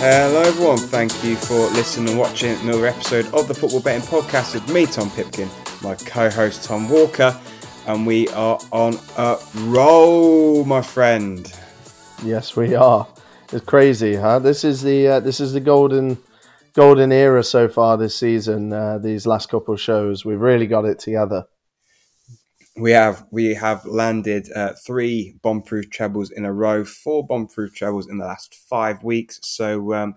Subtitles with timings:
[0.00, 0.78] Hello, everyone.
[0.78, 4.86] Thank you for listening and watching another episode of the Football Betting Podcast with me,
[4.86, 5.48] Tom Pipkin,
[5.82, 7.36] my co host, Tom Walker,
[7.88, 11.52] and we are on a roll, my friend.
[12.22, 13.08] Yes, we are.
[13.52, 14.38] It's crazy, huh?
[14.38, 16.16] This is the uh, this is the golden
[16.74, 18.72] golden era so far this season.
[18.72, 21.44] Uh, these last couple shows, we've really got it together.
[22.78, 28.08] We have we have landed uh, three bomb-proof trebles in a row, four bomb-proof trebles
[28.08, 29.40] in the last five weeks.
[29.42, 30.14] So um,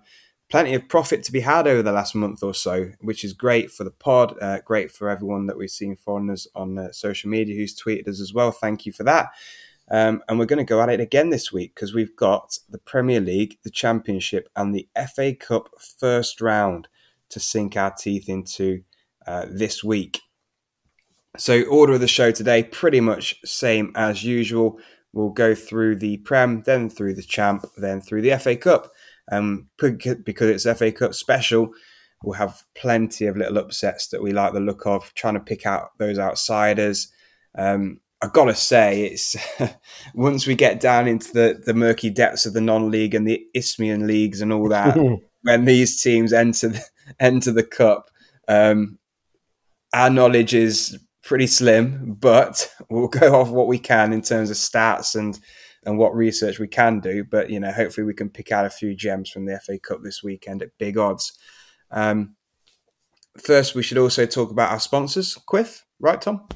[0.48, 3.72] plenty of profit to be had over the last month or so, which is great
[3.72, 7.56] for the pod, uh, great for everyone that we've seen foreigners on uh, social media
[7.56, 8.52] who's tweeted us as well.
[8.52, 9.30] Thank you for that.
[9.90, 12.78] Um, and we're going to go at it again this week because we've got the
[12.78, 15.68] Premier League, the Championship, and the FA Cup
[15.98, 16.86] first round
[17.30, 18.82] to sink our teeth into
[19.26, 20.20] uh, this week.
[21.38, 24.78] So, order of the show today, pretty much same as usual.
[25.12, 28.92] We'll go through the Prem, then through the Champ, then through the FA Cup.
[29.30, 31.70] Um, because it's FA Cup special,
[32.22, 35.66] we'll have plenty of little upsets that we like the look of, trying to pick
[35.66, 37.12] out those outsiders.
[37.56, 39.36] Um, I've got to say, it's
[40.14, 44.06] once we get down into the, the murky depths of the non-league and the Isthmian
[44.06, 44.96] leagues and all that,
[45.42, 46.84] when these teams enter the,
[47.20, 48.10] enter the cup,
[48.48, 48.98] um,
[49.92, 54.56] our knowledge is pretty slim, but we'll go off what we can in terms of
[54.56, 55.38] stats and
[55.84, 57.24] and what research we can do.
[57.24, 60.00] But you know, hopefully we can pick out a few gems from the FA Cup
[60.02, 61.32] this weekend at big odds.
[61.90, 62.36] Um,
[63.38, 66.46] first, we should also talk about our sponsors, Kwiff, right, Tom?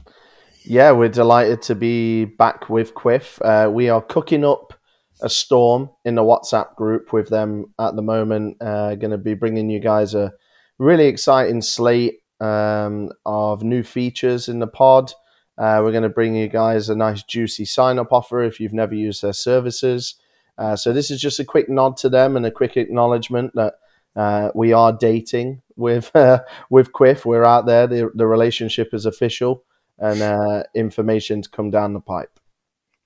[0.65, 3.41] Yeah, we're delighted to be back with Kwiff.
[3.41, 4.75] Uh, we are cooking up
[5.23, 8.57] a storm in the WhatsApp group with them at the moment.
[8.61, 10.33] Uh, Going to be bringing you guys a
[10.79, 15.13] really exciting slate um, of new features in the pod.
[15.59, 18.75] Uh, we're going to bring you guys a nice juicy sign up offer if you've
[18.75, 20.17] never used their services.
[20.59, 23.75] Uh, so this is just a quick nod to them and a quick acknowledgement that
[24.15, 27.25] uh, we are dating with uh, with Kwiff.
[27.25, 27.87] We're out there.
[27.87, 29.65] The, the relationship is official
[29.99, 32.39] and uh, information to come down the pipe.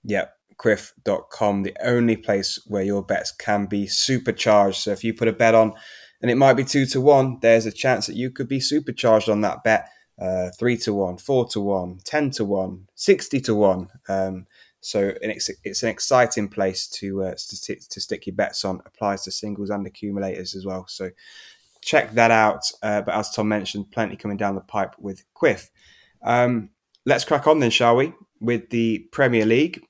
[0.05, 0.34] Yep.
[0.59, 4.76] Kwiff.com, the only place where your bets can be supercharged.
[4.76, 5.72] So if you put a bet on
[6.22, 9.28] and it might be two to one, there's a chance that you could be supercharged
[9.28, 9.91] on that bet.
[10.20, 13.88] Uh, three to one, four to one, 10 to one, 60 to one.
[14.06, 14.47] Um,
[14.82, 18.82] so it's, it's an exciting place to, uh, to, to stick your bets on.
[18.84, 20.86] Applies to singles and accumulators as well.
[20.88, 21.10] So
[21.81, 22.70] check that out.
[22.82, 25.70] Uh, but as Tom mentioned, plenty coming down the pipe with Kwiff.
[26.22, 26.69] Um,
[27.06, 28.12] let's crack on then, shall we?
[28.41, 29.82] With the Premier League.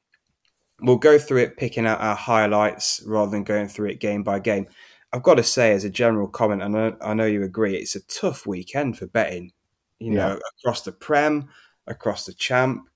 [0.81, 4.39] We'll go through it, picking out our highlights rather than going through it game by
[4.39, 4.67] game.
[5.13, 7.97] I've got to say, as a general comment, and I, I know you agree, it's
[7.97, 9.53] a tough weekend for betting.
[9.99, 11.51] You know, across the Prem,
[11.87, 12.89] across the Champ,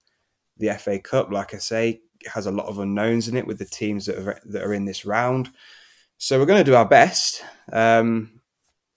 [0.57, 1.31] the FA Cup.
[1.31, 2.01] Like I say,
[2.33, 4.87] has a lot of unknowns in it with the teams that are that are in
[4.87, 5.51] this round.
[6.17, 8.41] So we're going to do our best um,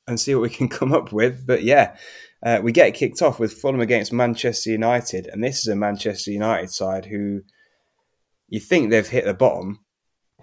[0.07, 1.45] and see what we can come up with.
[1.45, 1.97] But yeah,
[2.43, 6.31] uh, we get kicked off with Fulham against Manchester United, and this is a Manchester
[6.31, 7.41] United side who
[8.47, 9.79] you think they've hit the bottom,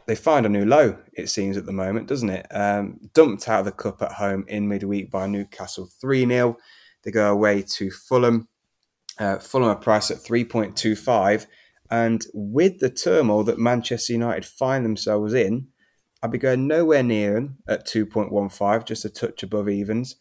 [0.06, 2.46] they find a new low, it seems, at the moment, doesn't it?
[2.50, 6.58] Um, dumped out of the cup at home in midweek by Newcastle 3 0.
[7.02, 8.48] They go away to Fulham.
[9.18, 11.46] Uh, Fulham are priced at 3.25.
[11.90, 15.68] And with the turmoil that Manchester United find themselves in,
[16.22, 20.16] I'd be going nowhere near them at 2.15, just a touch above evens.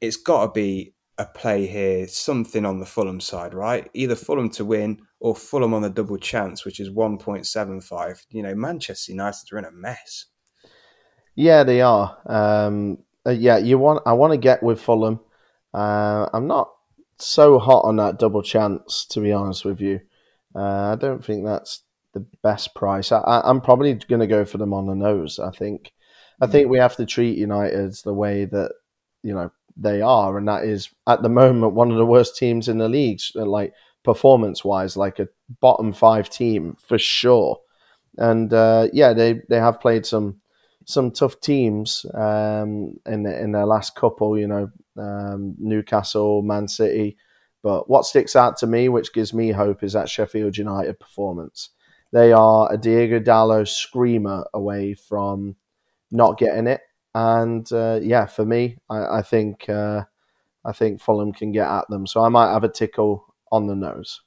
[0.00, 3.88] It's got to be a play here, something on the Fulham side, right?
[3.94, 8.26] Either Fulham to win or Fulham on the double chance, which is 1.75.
[8.30, 10.26] You know, Manchester United are in a mess.
[11.36, 12.16] Yeah, they are.
[12.26, 14.02] Um, uh, yeah, you want.
[14.06, 15.20] I want to get with Fulham.
[15.72, 16.70] Uh, I'm not
[17.18, 20.00] so hot on that double chance, to be honest with you.
[20.54, 21.82] Uh, I don't think that's
[22.12, 23.10] the best price.
[23.10, 25.38] I, am probably going to go for them on the nose.
[25.38, 25.92] I think.
[26.40, 28.72] I think we have to treat United the way that
[29.22, 32.68] you know they are, and that is at the moment one of the worst teams
[32.68, 33.32] in the leagues.
[33.34, 33.74] Like
[34.04, 35.28] performance wise, like a
[35.60, 37.58] bottom five team for sure.
[38.16, 40.40] And uh, yeah, they they have played some
[40.84, 44.38] some tough teams um, in in their last couple.
[44.38, 47.16] You know, um, Newcastle, Man City.
[47.62, 51.70] But what sticks out to me, which gives me hope, is that Sheffield United performance.
[52.12, 55.56] They are a Diego Dalot screamer away from
[56.12, 56.82] not getting it,
[57.14, 60.02] and uh, yeah, for me, I, I think uh,
[60.64, 62.06] I think Fulham can get at them.
[62.06, 64.20] So I might have a tickle on the nose.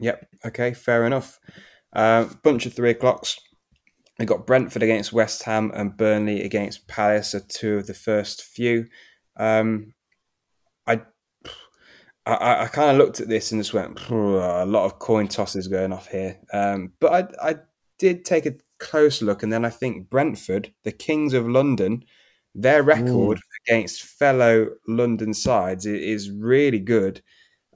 [0.00, 0.28] Yep.
[0.46, 0.74] Okay.
[0.74, 1.38] Fair enough.
[1.92, 3.38] Uh, bunch of three o'clocks.
[4.18, 8.42] We got Brentford against West Ham and Burnley against Palace are two of the first
[8.42, 8.86] few.
[9.36, 9.92] Um,
[10.86, 11.02] I
[12.24, 15.68] I, I kind of looked at this and just went a lot of coin tosses
[15.68, 16.38] going off here.
[16.52, 17.12] Um, but
[17.42, 17.54] I I
[17.98, 22.04] did take a close look, and then I think Brentford, the Kings of London,
[22.54, 23.40] their record mm.
[23.66, 27.22] against fellow London sides is really good.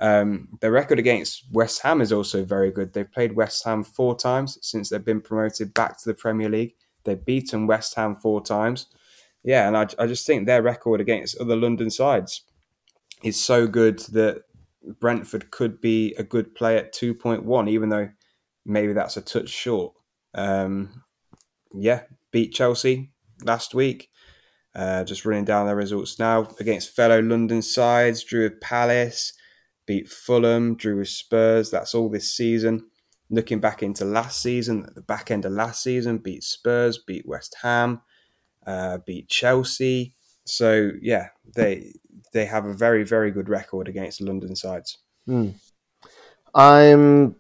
[0.01, 2.95] Um, their record against West Ham is also very good.
[2.95, 6.75] They've played West Ham four times since they've been promoted back to the Premier League.
[7.05, 8.87] They've beaten West Ham four times.
[9.43, 12.43] Yeah, and I, I just think their record against other London sides
[13.23, 14.43] is so good that
[14.99, 18.09] Brentford could be a good play at 2.1, even though
[18.65, 19.95] maybe that's a touch short.
[20.35, 21.03] Um,
[21.75, 23.11] yeah, beat Chelsea
[23.45, 24.11] last week.
[24.75, 29.33] Uh, just running down their results now against fellow London sides, drew with Palace,
[29.87, 31.71] beat Fulham, drew with Spurs.
[31.71, 32.87] That's all this season.
[33.31, 37.27] Looking back into last season, at the back end of last season, beat Spurs, beat
[37.27, 38.01] West Ham,
[38.67, 40.15] uh, beat Chelsea.
[40.45, 41.93] So yeah, they
[42.33, 44.99] they have a very very good record against London sides.
[45.29, 45.55] Mm.
[46.55, 47.37] I'm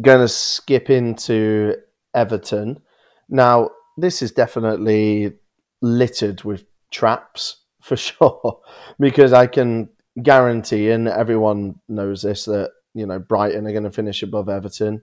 [0.00, 1.76] going to skip into
[2.18, 2.80] Everton.
[3.28, 5.32] Now, this is definitely
[5.80, 8.60] littered with traps for sure,
[8.98, 9.88] because I can
[10.22, 15.02] guarantee, and everyone knows this, that you know Brighton are going to finish above Everton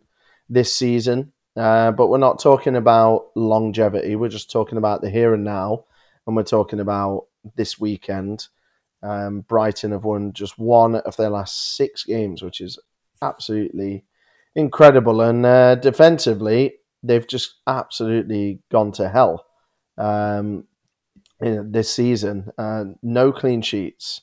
[0.50, 1.32] this season.
[1.56, 4.16] Uh, but we're not talking about longevity.
[4.18, 5.86] We're just talking about the here and now,
[6.28, 8.48] and we're talking about this weekend.
[9.02, 12.78] Um, Brighton have won just one of their last six games, which is
[13.22, 14.04] absolutely
[14.56, 15.22] incredible.
[15.22, 16.74] And uh, defensively,
[17.06, 19.46] they've just absolutely gone to hell
[19.98, 20.66] um,
[21.40, 22.52] this season.
[22.58, 24.22] Uh, no clean sheets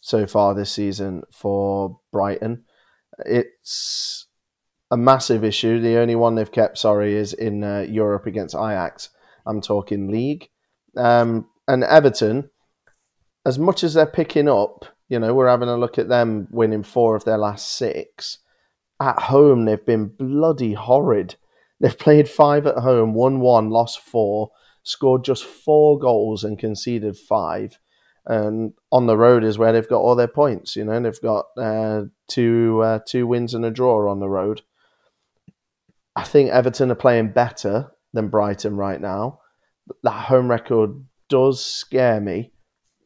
[0.00, 2.64] so far this season for Brighton.
[3.26, 4.26] It's
[4.90, 5.80] a massive issue.
[5.80, 9.10] The only one they've kept, sorry, is in uh, Europe against Ajax.
[9.46, 10.48] I'm talking league.
[10.96, 12.50] Um, and Everton,
[13.44, 16.82] as much as they're picking up, you know, we're having a look at them winning
[16.82, 18.38] four of their last six.
[19.00, 21.36] At home, they've been bloody horrid.
[21.80, 24.50] They've played five at home, won one, lost four,
[24.82, 27.78] scored just four goals and conceded five.
[28.26, 30.76] And on the road is where they've got all their points.
[30.76, 34.62] You know, they've got uh, two uh, two wins and a draw on the road.
[36.14, 39.40] I think Everton are playing better than Brighton right now.
[40.02, 40.90] That home record
[41.28, 42.52] does scare me,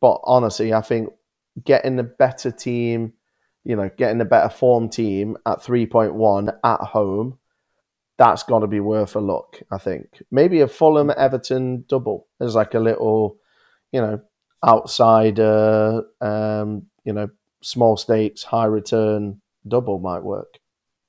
[0.00, 1.10] but honestly, I think
[1.62, 3.12] getting a better team,
[3.64, 7.38] you know, getting a better form team at 3.1 at home,
[8.22, 10.22] that's got to be worth a look, I think.
[10.30, 13.38] Maybe a Fulham Everton double as like a little,
[13.90, 14.20] you know,
[14.64, 17.28] outsider, um, you know,
[17.62, 20.58] small stakes, high return double might work.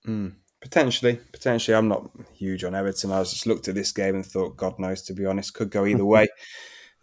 [0.07, 0.33] Mm.
[0.59, 1.75] Potentially, potentially.
[1.75, 3.11] I'm not huge on Everton.
[3.11, 5.85] I just looked at this game and thought, God knows, to be honest, could go
[5.85, 6.27] either way.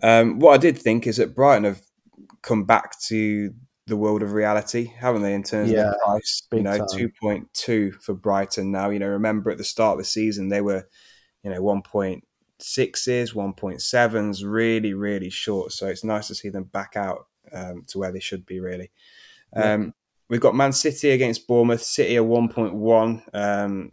[0.03, 1.83] Um, what I did think is that Brighton have
[2.43, 3.55] come back to
[3.91, 5.35] the world of reality, haven't they?
[5.35, 8.91] In terms yeah, of price, you know, two point two for Brighton now.
[8.91, 10.89] You know, remember at the start of the season they were,
[11.43, 12.27] you know, one point
[12.59, 15.73] sixes, one point sevens, really, really short.
[15.73, 18.91] So it's nice to see them back out um, to where they should be, really.
[19.55, 19.93] Um,
[20.31, 21.83] We've got Man City against Bournemouth.
[21.83, 23.35] City are 1.1.
[23.35, 23.91] Um,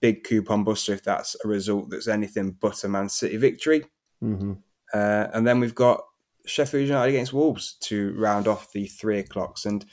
[0.00, 3.84] big coupon buster if that's a result that's anything but a Man City victory.
[4.22, 4.54] Mm-hmm.
[4.94, 6.02] Uh, and then we've got
[6.46, 9.64] Sheffield United against Wolves to round off the three o'clocks.
[9.64, 9.84] And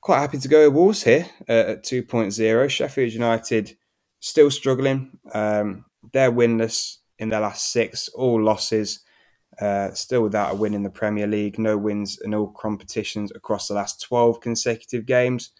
[0.00, 2.70] quite happy to go with Wolves here uh, at 2.0.
[2.70, 3.76] Sheffield United
[4.20, 5.18] still struggling.
[5.32, 9.00] Um, they're winless in their last six, all losses.
[9.60, 13.68] Uh, still without a win in the Premier League, no wins in all competitions across
[13.68, 15.50] the last 12 consecutive games.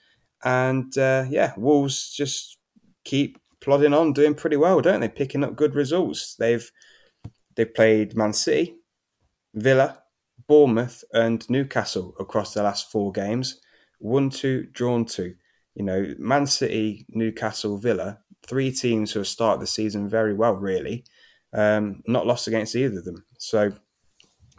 [0.43, 2.57] And uh, yeah, Wolves just
[3.05, 5.09] keep plodding on, doing pretty well, don't they?
[5.09, 6.35] Picking up good results.
[6.37, 6.71] They've
[7.57, 8.77] they played Man City,
[9.54, 10.02] Villa,
[10.47, 13.61] Bournemouth, and Newcastle across the last four games.
[13.99, 15.35] One, two, drawn two.
[15.75, 20.54] You know, Man City, Newcastle, Villa, three teams who have started the season very well,
[20.54, 21.04] really.
[21.52, 23.25] Um, not lost against either of them.
[23.38, 23.73] So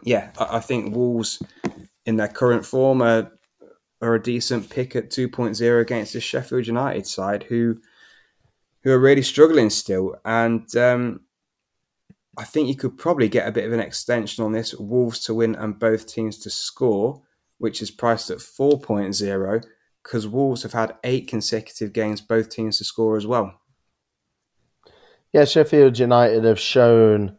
[0.02, 1.42] yeah, I, I think Wolves
[2.04, 3.32] in their current form are,
[4.00, 7.78] are a decent pick at 2.0 against the Sheffield United side who
[8.82, 10.16] who are really struggling still.
[10.24, 11.20] And um,
[12.38, 15.34] I think you could probably get a bit of an extension on this Wolves to
[15.34, 17.22] win and both teams to score,
[17.58, 19.64] which is priced at 4.0
[20.02, 23.60] because Wolves have had eight consecutive games, both teams to score as well.
[25.32, 27.36] Yeah, Sheffield United have shown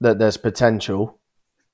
[0.00, 1.18] that there's potential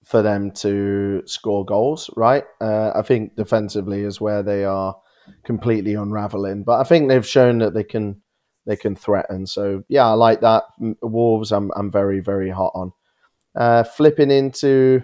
[0.04, 2.44] for them to score goals, right?
[2.60, 4.96] Uh, I think defensively is where they are
[5.44, 8.22] completely unraveling, but I think they've shown that they can
[8.66, 9.46] they can threaten.
[9.46, 10.64] So yeah, I like that.
[11.00, 12.92] Wolves, I'm I'm very very hot on.
[13.54, 15.02] Uh, flipping into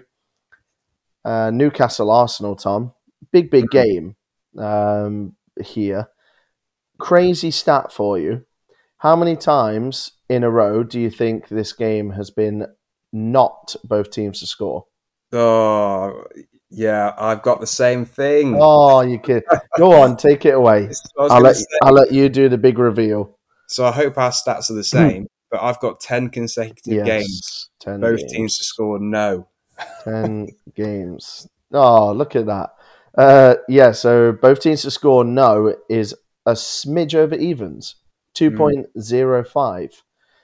[1.25, 2.93] uh, Newcastle Arsenal, Tom,
[3.31, 4.15] big big mm-hmm.
[4.55, 6.09] game um, here.
[6.99, 8.45] Crazy stat for you.
[8.97, 12.67] How many times in a row do you think this game has been
[13.11, 14.85] not both teams to score?
[15.33, 16.23] Oh,
[16.69, 18.55] yeah, I've got the same thing.
[18.57, 19.43] Oh, you kid.
[19.77, 20.89] Go on, take it away.
[21.19, 23.37] I'll let, I'll let you do the big reveal.
[23.73, 27.69] So I hope our stats are the same, but I've got 10 consecutive yes, games.
[27.79, 28.31] 10 both games.
[28.31, 29.47] teams to score no.
[30.03, 31.47] 10 games.
[31.71, 32.69] Oh, look at that.
[33.17, 36.13] Uh, yeah, so both teams to score no is
[36.45, 37.95] a smidge over evens,
[38.35, 38.85] 2.05.
[38.93, 40.01] Mm.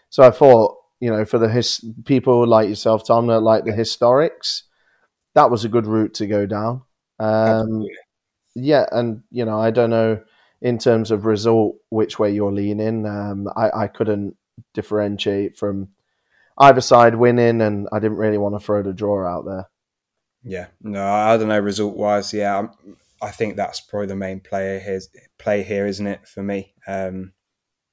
[0.10, 3.72] So I thought, you know, for the his- people like yourself, Tom, that like the
[3.72, 4.64] historics,
[5.36, 6.82] that was a good route to go down.
[7.20, 7.86] Um,
[8.56, 10.24] yeah, and, you know, I don't know
[10.62, 13.06] in terms of result which way you're leaning.
[13.06, 14.36] Um, I, I couldn't
[14.74, 15.90] differentiate from
[16.58, 19.70] either side winning, and I didn't really want to throw the draw out there.
[20.44, 22.34] Yeah, no, I don't know result wise.
[22.34, 22.70] Yeah, I'm,
[23.22, 25.02] i think that's probably the main player here,
[25.38, 26.74] play here, isn't it, for me?
[26.88, 27.34] Um,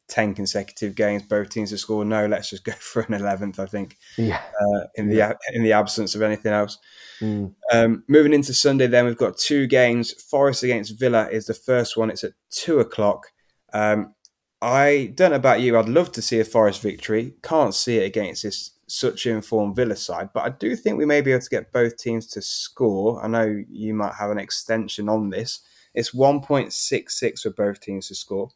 [0.08, 2.06] 10 consecutive games, both teams have scored.
[2.06, 3.98] No, let's just go for an 11th, I think.
[4.16, 4.40] Yeah.
[4.60, 6.78] Uh, in the in the absence of anything else.
[7.20, 7.54] Mm.
[7.72, 10.12] Um, moving into Sunday, then we've got two games.
[10.12, 12.10] Forest against Villa is the first one.
[12.10, 13.32] It's at two o'clock.
[13.72, 14.14] Um,
[14.62, 15.78] I don't know about you.
[15.78, 17.34] I'd love to see a Forest victory.
[17.42, 21.20] Can't see it against this such informed Villa side, but I do think we may
[21.20, 23.22] be able to get both teams to score.
[23.22, 25.60] I know you might have an extension on this.
[25.94, 28.50] It's 1.66 for both teams to score.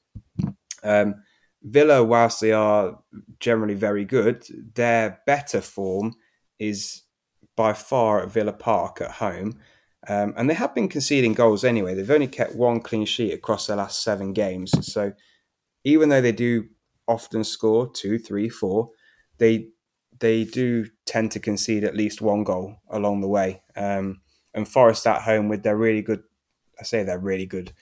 [0.83, 1.17] Um,
[1.63, 2.99] Villa, whilst they are
[3.39, 6.15] generally very good, their better form
[6.59, 7.03] is
[7.57, 9.59] by far at Villa Park at home.
[10.09, 11.95] Um, and they have been conceding goals anyway.
[11.95, 14.73] They've only kept one clean sheet across their last seven games.
[14.91, 15.13] So
[15.85, 16.69] even though they do
[17.07, 18.91] often score two, three, four,
[19.39, 19.69] they
[20.19, 23.63] they do tend to concede at least one goal along the way.
[23.75, 24.21] Um,
[24.53, 26.23] and Forest at home with their really good,
[26.79, 27.73] I say their really good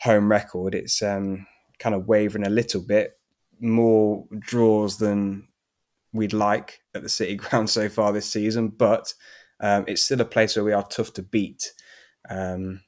[0.00, 1.46] home record, it's um,
[1.80, 3.18] kind of wavering a little bit
[3.60, 5.48] more draws than
[6.12, 9.12] we'd like at the City Ground so far this season, but
[9.60, 11.72] um, it's still a place where we are tough to beat.
[12.28, 12.82] Um,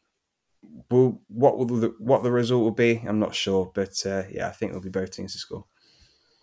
[0.91, 3.03] will, what will the what the result will be?
[3.07, 5.67] I'm not sure, but uh, yeah, I think it'll be both teams to score.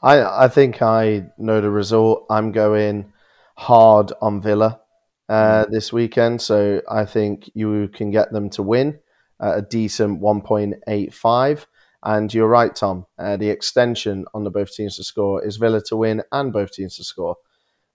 [0.02, 2.26] I I think I know the result.
[2.30, 3.12] I'm going
[3.56, 4.80] hard on Villa
[5.28, 5.72] uh, mm.
[5.72, 9.00] this weekend, so I think you can get them to win
[9.42, 11.66] at a decent 1.85.
[12.04, 13.06] And you're right, Tom.
[13.18, 16.72] Uh, the extension on the both teams to score is Villa to win and both
[16.72, 17.36] teams to score,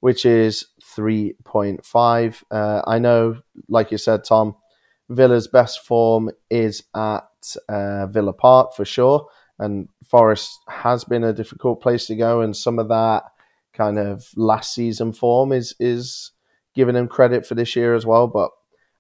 [0.00, 2.42] which is 3.5.
[2.50, 4.56] Uh, I know, like you said, Tom,
[5.08, 9.26] Villa's best form is at uh, Villa Park for sure.
[9.58, 13.22] And Forest has been a difficult place to go, and some of that
[13.72, 16.32] kind of last season form is is
[16.74, 18.26] giving them credit for this year as well.
[18.26, 18.50] But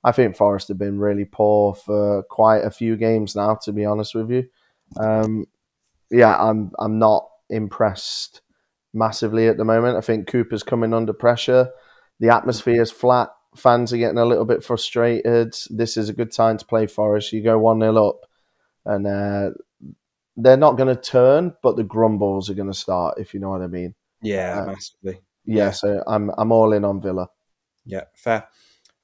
[0.04, 3.84] I think Forest have been really poor for quite a few games now, to be
[3.84, 4.44] honest with you.
[4.98, 5.46] Um,
[6.10, 8.40] yeah, I'm I'm not impressed
[8.92, 9.96] massively at the moment.
[9.96, 11.70] I think Cooper's coming under pressure.
[12.20, 13.30] The atmosphere is flat.
[13.56, 15.54] Fans are getting a little bit frustrated.
[15.70, 17.32] This is a good time to play Forest.
[17.32, 18.20] You go 1 0 up,
[18.84, 19.50] and uh,
[20.36, 23.50] they're not going to turn, but the grumbles are going to start, if you know
[23.50, 23.94] what I mean.
[24.22, 25.20] Yeah, uh, massively.
[25.44, 27.28] Yeah, so I'm, I'm all in on Villa.
[27.84, 28.48] Yeah, fair.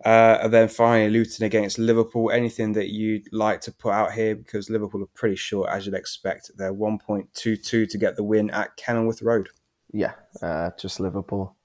[0.05, 2.31] Uh, and then finally, Luton against Liverpool.
[2.31, 4.35] Anything that you'd like to put out here?
[4.35, 6.51] Because Liverpool are pretty short, as you'd expect.
[6.57, 9.51] They're 1.22 to get the win at Kenilworth Road.
[9.93, 11.57] Yeah, uh, just Liverpool.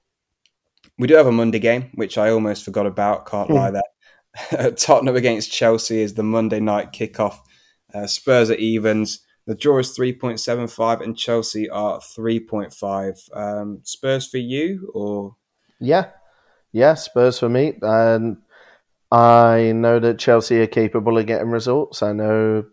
[0.98, 3.26] We do have a Monday game, which I almost forgot about.
[3.26, 3.74] Can't lie hmm.
[3.74, 4.70] there.
[4.72, 7.38] Tottenham against Chelsea is the Monday night kickoff.
[7.94, 9.20] Uh, Spurs are evens.
[9.46, 13.36] The draw is 3.75 and Chelsea are 3.5.
[13.36, 15.36] Um, Spurs for you or?
[15.78, 16.10] Yeah,
[16.76, 17.72] yeah, Spurs for me.
[17.80, 18.36] And
[19.10, 22.02] I know that Chelsea are capable of getting results.
[22.02, 22.66] I know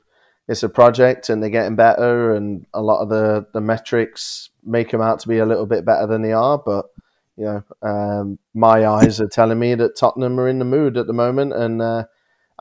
[0.50, 4.92] it's a project and they're getting better, and a lot of the, the metrics make
[4.92, 6.58] them out to be a little bit better than they are.
[6.58, 6.88] But
[7.38, 11.08] you know, um, my eyes are telling me that Tottenham are in the mood at
[11.08, 12.04] the moment, and uh,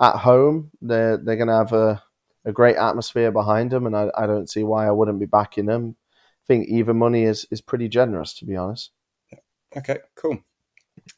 [0.01, 2.01] at home they're they're going to have a,
[2.45, 5.67] a great atmosphere behind them, and I, I don't see why I wouldn't be backing
[5.67, 5.97] them.
[6.15, 8.93] I think even money is is pretty generous, to be honest.
[9.77, 10.39] Okay, cool.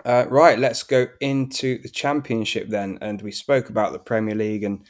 [0.05, 2.99] Uh, right, let's go into the championship then.
[3.01, 4.87] And we spoke about the Premier League and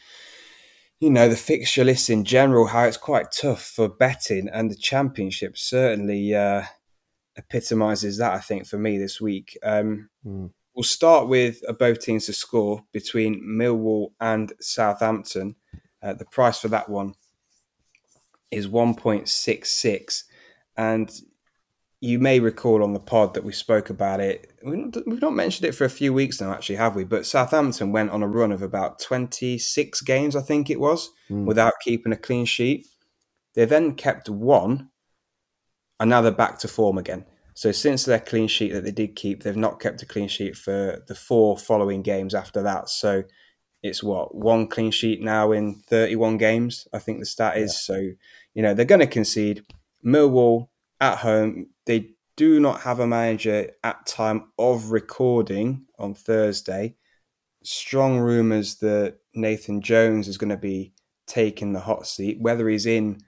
[1.01, 4.77] you know the fixture list in general, how it's quite tough for betting, and the
[4.77, 6.63] championship certainly uh,
[7.37, 8.33] epitomises that.
[8.33, 9.59] I think for me this week.
[9.63, 10.51] Um, mm.
[10.75, 15.55] We'll start with a both teams to score between Millwall and Southampton.
[16.03, 17.15] Uh, the price for that one
[18.51, 20.25] is one point six six,
[20.77, 21.11] and
[22.05, 24.53] you may recall on the pod that we spoke about it.
[24.63, 27.05] We've not mentioned it for a few weeks now, actually, have we?
[27.05, 31.47] But Southampton went on a run of about 26 games, I think it was, mm.
[31.47, 32.87] without keeping a clean sheet.
[33.55, 34.91] They then kept one
[35.99, 37.25] and now they're back to form again.
[37.55, 40.59] So since their clean sheet that they did keep, they've not kept a clean sheet
[40.59, 42.91] for the four following games after that.
[42.91, 43.23] So
[43.83, 46.87] it's what one clean sheet now in 31 games.
[46.93, 47.73] I think the stat is.
[47.73, 47.95] Yeah.
[47.95, 48.11] So
[48.53, 49.63] you know they're going to concede.
[50.05, 50.69] Millwall
[51.01, 56.97] at home, they do not have a manager at time of recording on Thursday.
[57.63, 60.93] Strong rumours that Nathan Jones is going to be
[61.27, 62.39] taking the hot seat.
[62.41, 63.21] Whether he's in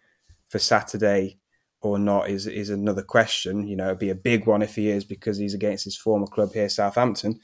[0.49, 1.39] for Saturday
[1.81, 3.67] or not is is another question.
[3.67, 6.27] You know, it'd be a big one if he is because he's against his former
[6.27, 7.41] club here, Southampton.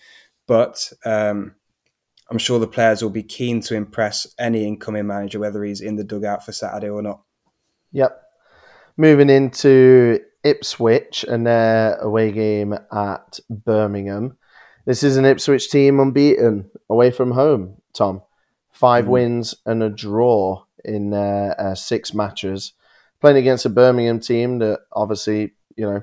[0.47, 1.54] But um,
[2.31, 5.97] I'm sure the players will be keen to impress any incoming manager, whether he's in
[5.97, 7.23] the dugout for Saturday or not.
[7.92, 8.21] Yep.
[8.96, 14.37] Moving into Ipswich and their away game at Birmingham.
[14.84, 18.22] This is an Ipswich team unbeaten away from home, Tom.
[18.70, 19.08] Five mm.
[19.08, 22.72] wins and a draw in uh, six matches
[23.22, 26.02] playing against a Birmingham team that obviously, you know,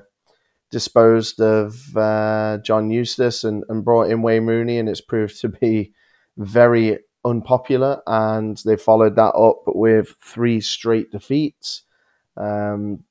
[0.70, 5.48] disposed of uh, John Eustace and, and brought in Wayne Rooney, and it's proved to
[5.48, 5.92] be
[6.38, 8.00] very unpopular.
[8.06, 11.82] And they followed that up with three straight defeats.
[12.36, 13.04] Um,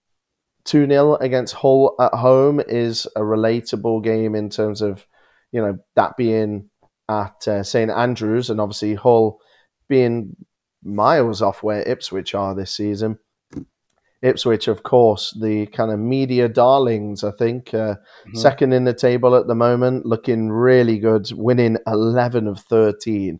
[0.65, 5.05] 2 0 against Hull at home is a relatable game in terms of,
[5.51, 6.69] you know, that being
[7.09, 9.39] at uh, St Andrews and obviously Hull
[9.87, 10.35] being
[10.83, 13.17] miles off where Ipswich are this season.
[14.21, 17.73] Ipswich, of course, the kind of media darlings, I think.
[17.73, 18.37] Uh, mm-hmm.
[18.37, 23.39] Second in the table at the moment, looking really good, winning 11 of 13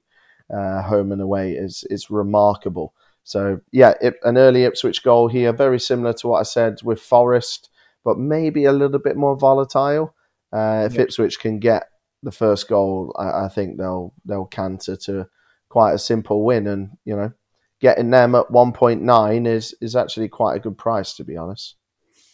[0.52, 2.94] uh, home and away is, is remarkable.
[3.30, 3.94] So, yeah,
[4.24, 7.70] an early Ipswich goal here, very similar to what I said with Forest,
[8.04, 10.16] but maybe a little bit more volatile.
[10.52, 11.90] Uh, if Ipswich can get
[12.24, 15.28] the first goal, I, I think they'll they'll canter to
[15.70, 17.32] quite a simple win, and you know
[17.80, 21.76] getting them at 1.9 is is actually quite a good price, to be honest.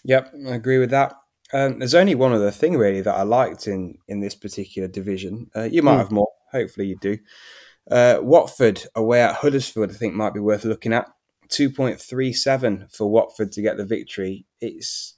[0.06, 1.14] Yep, I agree with that.
[1.52, 5.52] Um, there's only one other thing really that I liked in in this particular division.
[5.54, 6.00] Uh, you might mm.
[6.00, 6.30] have more.
[6.54, 7.18] Hopefully, you do.
[7.90, 11.08] Uh, Watford away at Huddersfield, I think might be worth looking at.
[11.48, 14.46] Two point three seven for Watford to get the victory.
[14.60, 15.18] It's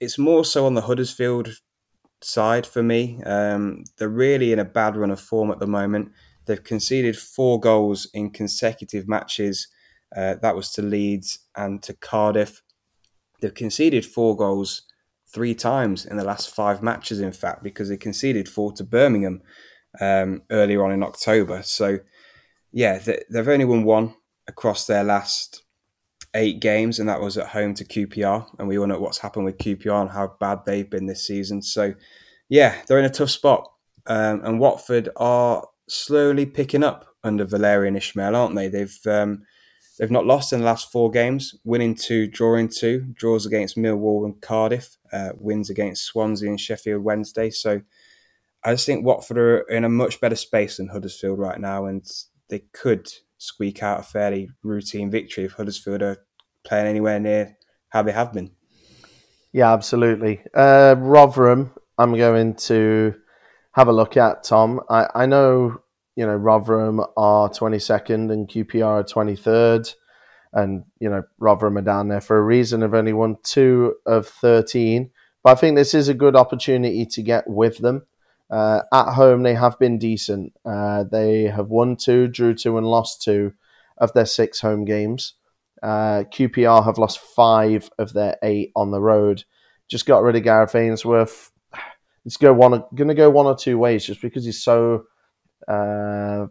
[0.00, 1.60] it's more so on the Huddersfield
[2.22, 3.22] side for me.
[3.24, 6.10] Um, they're really in a bad run of form at the moment.
[6.46, 9.68] They've conceded four goals in consecutive matches.
[10.14, 12.62] Uh, that was to Leeds and to Cardiff.
[13.40, 14.82] They've conceded four goals
[15.32, 19.42] three times in the last five matches, in fact, because they conceded four to Birmingham
[20.00, 21.62] um, earlier on in October.
[21.62, 21.98] So,
[22.72, 24.14] yeah, they, they've only won one
[24.46, 25.62] across their last
[26.34, 28.46] eight games, and that was at home to QPR.
[28.58, 31.62] And we all know what's happened with QPR and how bad they've been this season.
[31.62, 31.94] So,
[32.48, 33.70] yeah, they're in a tough spot.
[34.06, 38.68] Um, and Watford are slowly picking up under Valérien Ismaël, aren't they?
[38.68, 39.42] They've um,
[39.98, 44.24] they've not lost in the last four games, winning two, drawing two, draws against Millwall
[44.24, 47.50] and Cardiff, uh, wins against Swansea and Sheffield Wednesday.
[47.50, 47.82] So
[48.64, 52.04] I just think Watford are in a much better space than Huddersfield right now, and
[52.48, 56.18] they could squeak out a fairly routine victory if Huddersfield are
[56.64, 57.56] playing anywhere near
[57.88, 58.50] how they have been.
[59.52, 60.42] Yeah, absolutely.
[60.54, 63.14] Uh, Rotherham, I'm going to
[63.72, 64.80] have a look at, Tom.
[64.88, 65.80] I, I know,
[66.16, 69.94] you know, Rotherham are 22nd and QPR are 23rd.
[70.52, 72.82] And, you know, Rotherham are down there for a reason.
[72.82, 75.10] Have only won two of 13.
[75.42, 78.02] But I think this is a good opportunity to get with them.
[78.50, 80.52] Uh, at home, they have been decent.
[80.64, 83.52] Uh, they have won two, drew two, and lost two
[83.98, 85.34] of their six home games.
[85.82, 89.44] Uh, QPR have lost five of their eight on the road.
[89.88, 91.50] Just got rid of Gareth Ainsworth
[92.26, 95.04] it's go one going to go one or two ways just because he's so
[95.68, 96.46] uh,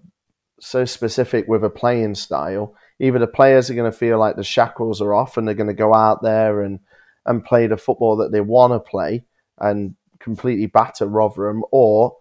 [0.59, 2.75] so specific with a playing style.
[2.99, 5.67] Either the players are going to feel like the shackles are off and they're going
[5.67, 6.79] to go out there and
[7.25, 9.23] and play the football that they want to play
[9.59, 12.15] and completely batter Rotherham, or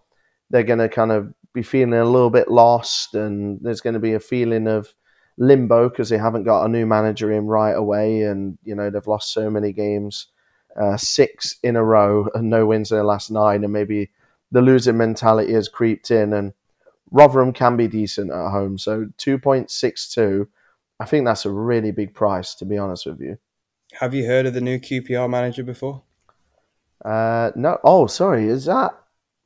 [0.49, 3.99] they're going to kind of be feeling a little bit lost and there's going to
[3.99, 4.93] be a feeling of
[5.37, 9.07] limbo because they haven't got a new manager in right away and you know they've
[9.07, 10.27] lost so many games
[10.79, 14.09] uh, six in a row and no wins in the last nine, and maybe
[14.51, 16.33] the losing mentality has creeped in.
[16.33, 16.53] And
[17.11, 20.47] Rotherham can be decent at home, so two point six two.
[20.99, 23.37] I think that's a really big price, to be honest with you.
[23.93, 26.03] Have you heard of the new QPR manager before?
[27.03, 27.77] Uh, no.
[27.83, 28.47] Oh, sorry.
[28.47, 28.91] Is that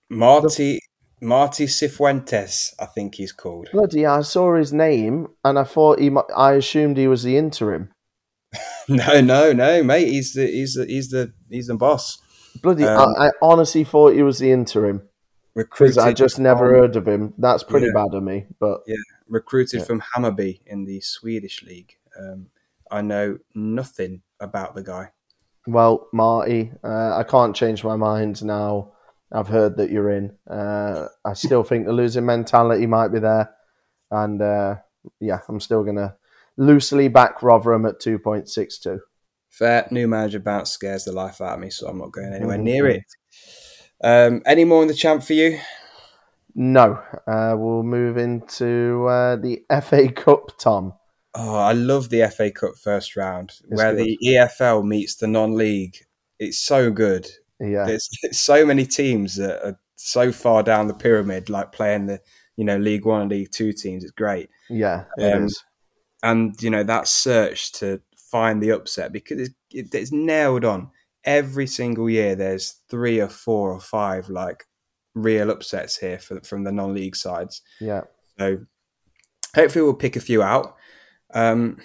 [0.09, 0.79] Marty
[1.19, 1.25] the...
[1.25, 2.73] Marty Cifuentes?
[2.79, 3.69] I think he's called.
[3.71, 4.05] Bloody!
[4.05, 6.11] I saw his name and I thought he.
[6.35, 7.89] I assumed he was the interim.
[8.89, 10.07] no, no, no, mate.
[10.07, 12.19] He's the he's the he's the he's the boss.
[12.61, 12.85] Bloody!
[12.85, 15.07] Um, I, I, honestly thought he was the interim.
[15.55, 15.99] Recruited.
[15.99, 17.33] I just never from, heard of him.
[17.37, 18.47] That's pretty yeah, bad of me.
[18.59, 18.95] But yeah,
[19.27, 19.85] recruited yeah.
[19.85, 21.93] from Hammarby in the Swedish league.
[22.19, 22.47] Um,
[22.89, 25.11] I know nothing about the guy.
[25.65, 28.91] Well, Marty, uh, I can't change my mind now.
[29.31, 30.35] I've heard that you're in.
[30.49, 33.49] Uh, I still think the losing mentality might be there,
[34.11, 34.75] and uh,
[35.19, 36.15] yeah, I'm still gonna
[36.57, 38.99] loosely back Rotherham at two point six two.
[39.49, 42.57] Fair new manager bounce scares the life out of me, so I'm not going anywhere
[42.57, 42.63] mm-hmm.
[42.63, 43.03] near it.
[44.03, 45.59] Um, any more in the champ for you?
[46.55, 47.01] No.
[47.25, 50.93] Uh, we'll move into uh, the FA Cup, Tom.
[51.35, 54.05] Oh, I love the FA Cup first round it's where good.
[54.05, 55.97] the EFL meets the non-league.
[56.39, 57.27] It's so good.
[57.59, 62.07] Yeah, there's, there's, so many teams that are so far down the pyramid, like playing
[62.07, 62.19] the
[62.55, 64.03] you know League One and League Two teams.
[64.03, 64.49] It's great.
[64.69, 65.47] Yeah, it um.
[66.21, 70.89] And you know that search to find the upset because it's, it, it's nailed on
[71.23, 72.35] every single year.
[72.35, 74.65] There's three or four or five like
[75.15, 77.61] real upsets here for, from the non-league sides.
[77.79, 78.01] Yeah.
[78.39, 78.65] So
[79.55, 80.75] hopefully we'll pick a few out.
[81.33, 81.77] Um,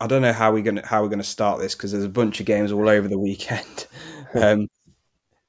[0.00, 2.40] I don't know how we're gonna how we're gonna start this because there's a bunch
[2.40, 3.86] of games all over the weekend.
[4.34, 4.68] um,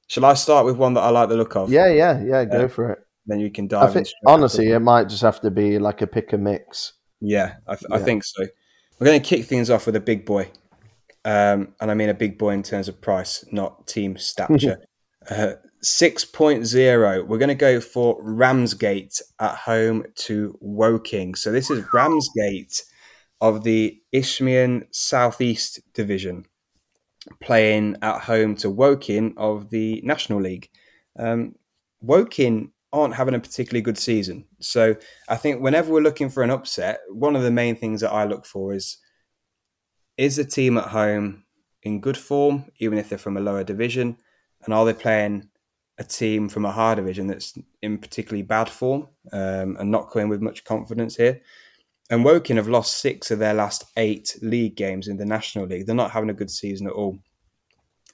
[0.08, 1.70] shall I start with one that I like the look of?
[1.70, 2.44] Yeah, yeah, yeah.
[2.44, 2.98] Go uh, for it.
[3.26, 3.92] Then you can dive.
[3.92, 6.94] Think, honestly, it might just have to be like a pick a mix.
[7.20, 7.96] Yeah, I, th- yeah.
[7.96, 8.44] I think so.
[8.98, 10.50] We're going to kick things off with a big boy,
[11.24, 14.78] um, and I mean a big boy in terms of price, not team stature.
[15.30, 15.52] uh,
[15.82, 21.34] 6.0, we're going to go for Ramsgate at home to Woking.
[21.34, 22.82] So this is Ramsgate
[23.40, 26.44] of the Isthmian Southeast Division
[27.40, 30.68] playing at home to Woking of the National League.
[31.18, 31.54] Um,
[32.02, 34.46] Woking aren't having a particularly good season.
[34.60, 34.96] So
[35.28, 38.24] I think whenever we're looking for an upset, one of the main things that I
[38.24, 38.98] look for is
[40.16, 41.44] is the team at home
[41.82, 44.18] in good form, even if they're from a lower division?
[44.64, 45.48] And are they playing
[46.00, 50.30] a team from a higher division that's in particularly bad form um, and not coming
[50.30, 51.42] with much confidence here.
[52.08, 55.86] And Woking have lost six of their last eight league games in the National League.
[55.86, 57.18] They're not having a good season at all.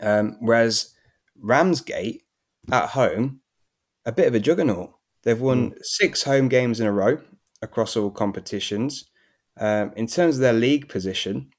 [0.00, 0.94] Um, whereas
[1.40, 2.24] Ramsgate
[2.70, 3.40] at home,
[4.04, 4.92] a bit of a juggernaut.
[5.22, 5.78] They've won mm.
[5.82, 7.18] six home games in a row
[7.62, 9.08] across all competitions.
[9.58, 11.50] Um, in terms of their league position,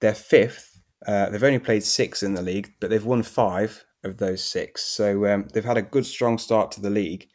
[0.00, 0.80] they're fifth.
[1.06, 4.84] Uh, they've only played six in the league, but they've won five of those six.
[4.84, 7.28] So um, they've had a good, strong start to the league.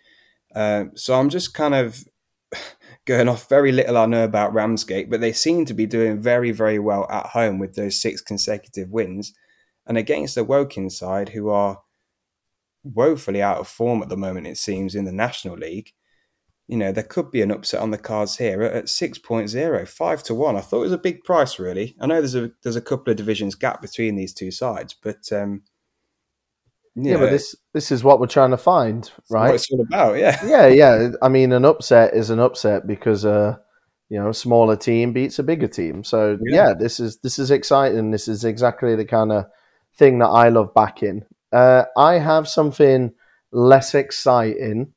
[0.55, 2.03] Uh, so I'm just kind of
[3.05, 6.51] going off very little I know about Ramsgate, but they seem to be doing very,
[6.51, 9.33] very well at home with those six consecutive wins.
[9.85, 11.81] And against the Woking side, who are
[12.83, 15.91] woefully out of form at the moment, it seems, in the National League,
[16.67, 20.33] you know, there could be an upset on the cards here at 6.0, 5 to
[20.33, 20.55] 1.
[20.55, 21.95] I thought it was a big price, really.
[21.99, 25.31] I know there's a there's a couple of divisions gap between these two sides, but
[25.33, 25.63] um,
[26.95, 29.47] yeah, but this this is what we're trying to find, right?
[29.47, 30.39] What it's all about, yeah.
[30.45, 31.11] Yeah, yeah.
[31.21, 33.57] I mean, an upset is an upset because uh,
[34.09, 36.03] you know, a smaller team beats a bigger team.
[36.03, 36.67] So yeah.
[36.67, 38.11] yeah, this is this is exciting.
[38.11, 39.45] This is exactly the kind of
[39.95, 41.23] thing that I love backing.
[41.51, 43.13] Uh, I have something
[43.51, 44.93] less exciting,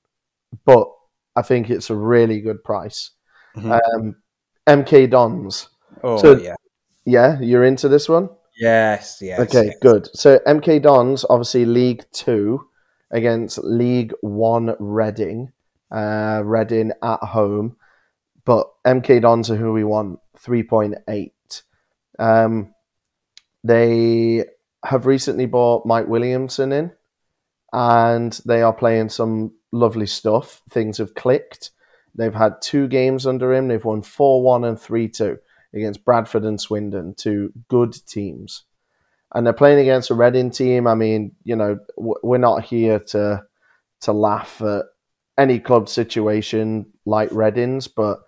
[0.66, 0.88] but
[1.34, 3.12] I think it's a really good price.
[3.56, 3.72] Mm-hmm.
[3.72, 4.16] Um,
[4.66, 5.70] MK Dons.
[6.02, 6.56] Oh so, yeah,
[7.06, 7.40] yeah.
[7.40, 8.28] You're into this one?
[8.56, 9.40] Yes, yes.
[9.40, 9.76] Okay, yes.
[9.80, 10.08] good.
[10.14, 12.66] So MK Dons, obviously League Two
[13.10, 15.52] against League One Reading.
[15.90, 17.76] Uh, Reading at home,
[18.44, 20.18] but MK Dons are who we want.
[20.38, 21.62] Three point eight.
[22.18, 22.74] Um,
[23.62, 24.44] they
[24.84, 26.92] have recently bought Mike Williamson in,
[27.72, 30.62] and they are playing some lovely stuff.
[30.70, 31.70] Things have clicked.
[32.14, 33.68] They've had two games under him.
[33.68, 35.38] They've won four one and three two
[35.76, 38.64] against Bradford and Swindon, two good teams.
[39.34, 40.86] And they're playing against a Reading team.
[40.86, 43.44] I mean, you know, we're not here to
[44.02, 44.84] to laugh at
[45.38, 48.20] any club situation like Reading's, but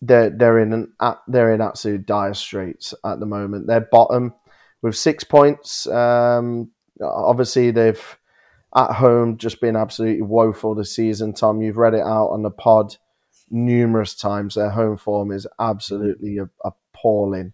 [0.00, 0.92] they're they're in an
[1.26, 3.66] they're in absolute dire straits at the moment.
[3.66, 4.34] They're bottom
[4.80, 5.86] with six points.
[5.88, 6.70] Um,
[7.02, 8.18] obviously, they've
[8.76, 11.32] at home just been absolutely woeful this season.
[11.32, 12.96] Tom, you've read it out on the pod
[13.50, 14.54] numerous times.
[14.54, 17.52] Their home form is absolutely appalling.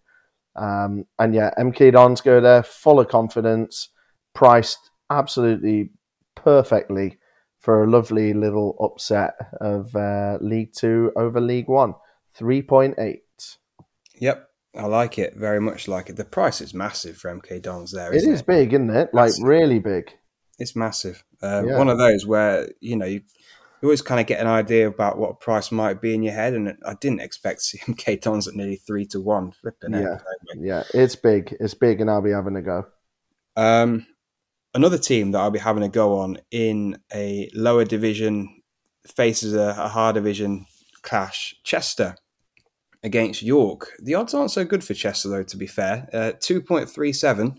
[0.56, 3.88] Um, and yeah, MK Dons go there full of confidence,
[4.34, 5.90] priced absolutely
[6.34, 7.18] perfectly
[7.58, 11.94] for a lovely little upset of uh, League Two over League One.
[12.38, 13.20] 3.8.
[14.16, 15.88] Yep, I like it very much.
[15.88, 16.16] Like it.
[16.16, 17.92] The price is massive for MK Dons.
[17.92, 18.46] There, it is it?
[18.46, 19.10] big, isn't it?
[19.12, 19.42] Massive.
[19.42, 20.12] Like really big.
[20.58, 21.24] It's massive.
[21.42, 21.78] Um, yeah.
[21.78, 23.22] One of those where you know you
[23.84, 26.32] you always kind of get an idea about what a price might be in your
[26.32, 26.54] head.
[26.54, 29.52] And I didn't expect to see MK Dons at nearly three to one.
[29.52, 30.16] Flipping yeah,
[30.56, 31.54] yeah, it's big.
[31.60, 32.86] It's big, and I'll be having a go.
[33.56, 34.06] Um,
[34.72, 38.62] another team that I'll be having a go on in a lower division
[39.06, 40.64] faces a, a higher division
[41.02, 41.54] clash.
[41.62, 42.16] Chester
[43.02, 43.90] against York.
[44.02, 46.08] The odds aren't so good for Chester, though, to be fair.
[46.10, 47.58] Uh, 2.37.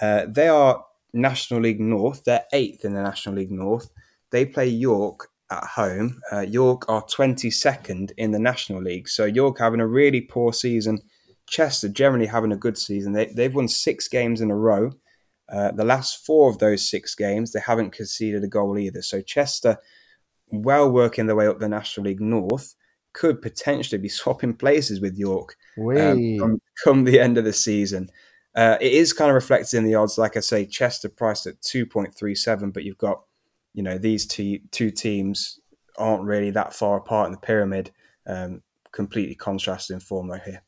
[0.00, 2.24] Uh, they are National League North.
[2.24, 3.90] They're eighth in the National League North.
[4.30, 6.20] They play York at home.
[6.32, 9.08] Uh, York are 22nd in the National League.
[9.08, 11.00] So York having a really poor season.
[11.46, 13.12] Chester generally having a good season.
[13.12, 14.92] They, they've won six games in a row.
[15.50, 19.00] Uh, the last four of those six games, they haven't conceded a goal either.
[19.00, 19.78] So Chester,
[20.50, 22.74] well working their way up the National League North,
[23.14, 28.10] could potentially be swapping places with York um, come, come, the end of the season.
[28.54, 30.18] Uh, it is kind of reflected in the odds.
[30.18, 33.22] Like I say, Chester priced at 2.37, but you've got,
[33.78, 35.60] you know, these two, two teams
[35.96, 37.92] aren't really that far apart in the pyramid.
[38.26, 40.62] Um, completely contrasting form right here.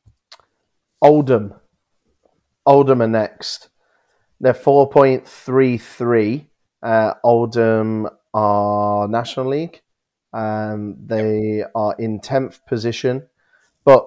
[1.02, 1.54] Oldham.
[2.64, 3.68] Oldham are next.
[4.38, 6.46] They're 4.33.
[6.80, 9.82] Uh, Oldham are National League.
[10.32, 13.26] Um, they are in 10th position.
[13.84, 14.06] But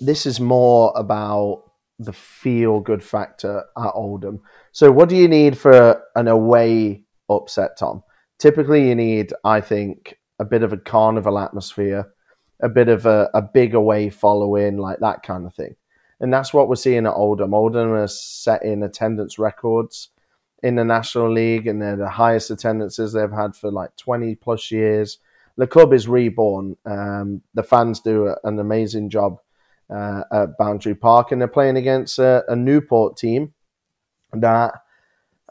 [0.00, 1.64] this is more about
[1.98, 4.42] the feel good factor at Oldham.
[4.70, 8.04] So, what do you need for an away upset, Tom?
[8.38, 12.12] Typically, you need, I think, a bit of a carnival atmosphere,
[12.60, 15.76] a bit of a, a big away following, like that kind of thing.
[16.20, 17.54] And that's what we're seeing at Oldham.
[17.54, 20.10] Oldham are setting attendance records
[20.62, 24.70] in the National League, and they're the highest attendances they've had for like 20 plus
[24.70, 25.18] years.
[25.56, 26.76] The club is reborn.
[26.84, 29.38] Um, the fans do an amazing job
[29.90, 33.54] uh, at Boundary Park, and they're playing against a, a Newport team
[34.32, 34.74] that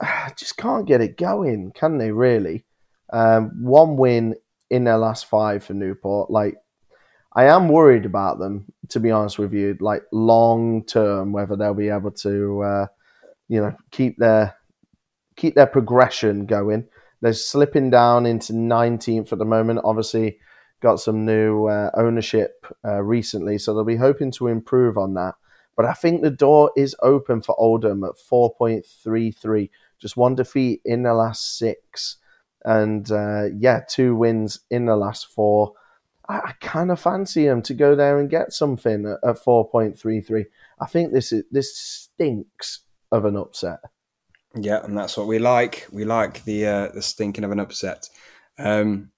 [0.37, 2.11] just can't get it going, can they?
[2.11, 2.65] Really,
[3.11, 4.35] um, one win
[4.69, 6.29] in their last five for Newport.
[6.29, 6.55] Like,
[7.33, 9.77] I am worried about them, to be honest with you.
[9.79, 12.87] Like long term, whether they'll be able to, uh,
[13.47, 14.55] you know, keep their
[15.35, 16.87] keep their progression going.
[17.21, 19.81] They're slipping down into 19th at the moment.
[19.83, 20.39] Obviously,
[20.81, 25.35] got some new uh, ownership uh, recently, so they'll be hoping to improve on that.
[25.75, 31.03] But I think the door is open for Oldham at 4.33, just one defeat in
[31.03, 32.17] the last six,
[32.67, 35.71] and uh, yeah, two wins in the last four.
[36.27, 40.45] I, I kind of fancy them to go there and get something at, at 4.33.
[40.79, 43.79] I think this is this stinks of an upset.
[44.53, 45.87] Yeah, and that's what we like.
[45.93, 48.09] We like the uh, the stinking of an upset.
[48.59, 49.11] Um,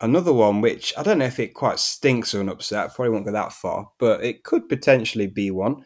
[0.00, 3.26] another one, which I don't know if it quite stinks of an upset, probably won't
[3.26, 5.84] go that far, but it could potentially be one.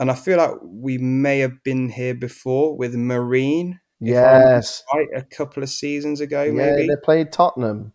[0.00, 3.80] And I feel like we may have been here before with Marine.
[4.00, 7.92] Yes, right, a couple of seasons ago, yeah, maybe they played Tottenham.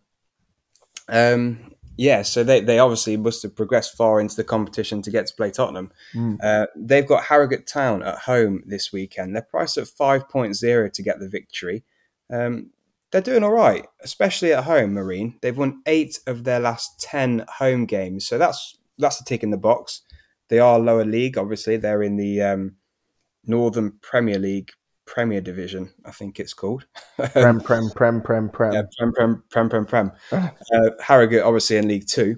[1.08, 5.26] Um, yeah, so they, they obviously must have progressed far into the competition to get
[5.26, 5.92] to play Tottenham.
[6.14, 6.38] Mm.
[6.42, 9.34] Uh, they've got Harrogate Town at home this weekend.
[9.34, 11.84] They're priced at 5.0 to get the victory.
[12.30, 12.70] Um,
[13.14, 14.94] they're doing all right, especially at home.
[14.94, 19.44] Marine they've won eight of their last ten home games, so that's that's a tick
[19.44, 20.00] in the box.
[20.48, 21.76] They are lower league, obviously.
[21.76, 22.74] They're in the um,
[23.44, 24.72] Northern Premier League
[25.06, 26.86] Premier Division, I think it's called.
[27.32, 28.72] prem, prem, prem, prem, prem.
[28.72, 30.12] Yeah, prem, prem, prem, prem, prem.
[30.32, 32.36] uh, Harrogate, obviously, in League Two.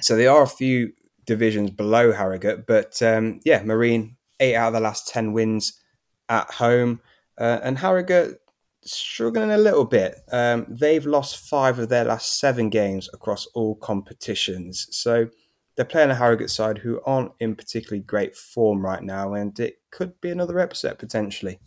[0.00, 0.92] So there are a few
[1.26, 5.80] divisions below Harrogate, but um, yeah, Marine eight out of the last ten wins
[6.28, 7.00] at home,
[7.38, 8.38] uh, and Harrogate
[8.84, 10.16] struggling a little bit.
[10.30, 14.86] Um, they've lost five of their last seven games across all competitions.
[14.90, 15.28] So
[15.76, 19.80] they're playing a Harrogate side who aren't in particularly great form right now, and it
[19.90, 21.58] could be another upset potentially.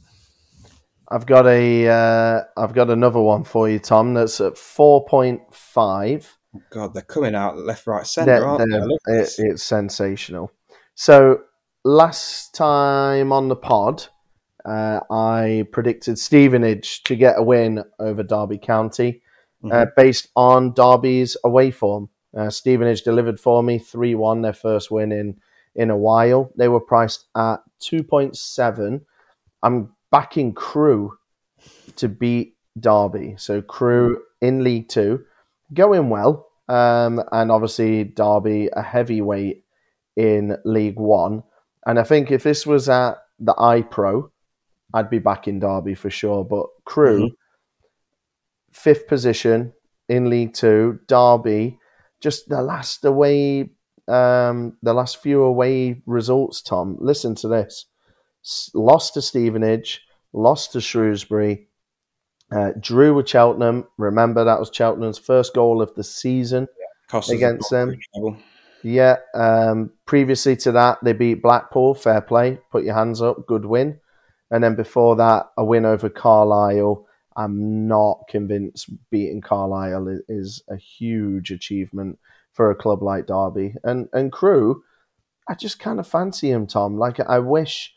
[1.09, 4.13] I've got a, uh, I've got another one for you, Tom.
[4.13, 6.37] That's at four point five.
[6.69, 9.13] God, they're coming out left, right, centre, aren't they?
[9.13, 10.51] It, it's sensational.
[10.95, 11.41] So
[11.85, 14.05] last time on the pod,
[14.65, 19.21] uh, I predicted Stevenage to get a win over Derby County
[19.63, 19.77] uh, mm-hmm.
[19.77, 22.09] uh, based on Derby's away form.
[22.37, 25.37] Uh, Stevenage delivered for me 3 1, their first win in,
[25.75, 26.51] in a while.
[26.55, 29.01] They were priced at 2.7.
[29.63, 31.17] I'm backing Crewe
[31.95, 33.35] to beat Derby.
[33.37, 35.25] So Crewe in League Two,
[35.73, 36.47] going well.
[36.69, 39.63] Um, and obviously, Derby, a heavyweight
[40.15, 41.43] in League One.
[41.85, 44.29] And I think if this was at the iPro,
[44.93, 46.43] I'd be back in Derby for sure.
[46.43, 47.33] But Crewe, mm-hmm.
[48.71, 49.73] fifth position
[50.09, 51.79] in League Two, Derby,
[52.21, 53.69] just the last away,
[54.07, 56.61] um, the last few away results.
[56.61, 57.85] Tom, listen to this:
[58.73, 60.01] lost to Stevenage,
[60.33, 61.67] lost to Shrewsbury,
[62.51, 63.87] uh, drew with Cheltenham.
[63.97, 66.67] Remember that was Cheltenham's first goal of the season
[67.11, 67.99] yeah, against them.
[68.83, 69.17] Yeah.
[69.33, 71.93] Um, previously to that, they beat Blackpool.
[71.93, 72.59] Fair play.
[72.71, 73.47] Put your hands up.
[73.47, 73.99] Good win.
[74.49, 77.06] And then before that, a win over Carlisle.
[77.37, 82.17] I'm not convinced beating Carlisle is a huge achievement
[82.51, 83.75] for a club like Derby.
[83.83, 84.83] And and Crewe,
[85.47, 86.97] I just kind of fancy him, Tom.
[86.97, 87.93] Like I wish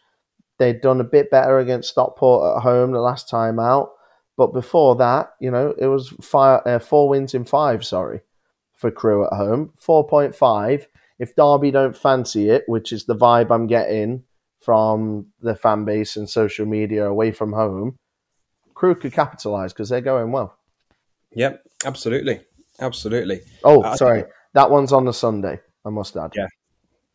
[0.59, 3.93] they'd done a bit better against Stockport at home the last time out.
[4.37, 7.85] But before that, you know, it was five, uh, four wins in five.
[7.85, 8.21] Sorry,
[8.77, 10.87] for Crewe at home, four point five.
[11.19, 14.25] If Derby don't fancy it, which is the vibe I'm getting
[14.61, 17.97] from the fan base and social media away from home,
[18.81, 20.57] Crewe could capitalise because they're going well.
[21.35, 22.41] Yep, absolutely,
[22.81, 23.43] absolutely.
[23.63, 25.61] Oh, I sorry, that one's on the Sunday.
[25.85, 26.33] I must add.
[26.35, 26.47] Yeah,